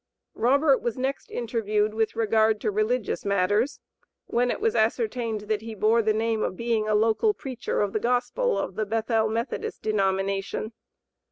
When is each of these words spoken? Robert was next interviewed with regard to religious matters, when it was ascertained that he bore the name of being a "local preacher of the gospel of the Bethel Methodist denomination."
Robert 0.33 0.79
was 0.81 0.97
next 0.97 1.29
interviewed 1.29 1.93
with 1.93 2.15
regard 2.15 2.59
to 2.61 2.71
religious 2.71 3.23
matters, 3.23 3.79
when 4.25 4.49
it 4.49 4.59
was 4.59 4.73
ascertained 4.73 5.41
that 5.41 5.61
he 5.61 5.75
bore 5.75 6.01
the 6.01 6.11
name 6.11 6.41
of 6.41 6.57
being 6.57 6.87
a 6.87 6.95
"local 6.95 7.35
preacher 7.35 7.81
of 7.81 7.93
the 7.93 7.99
gospel 7.99 8.57
of 8.57 8.73
the 8.73 8.85
Bethel 8.87 9.29
Methodist 9.29 9.83
denomination." 9.83 10.73